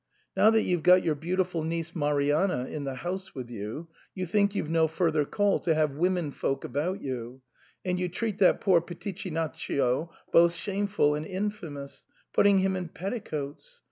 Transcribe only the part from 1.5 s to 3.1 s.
niece Marianna in the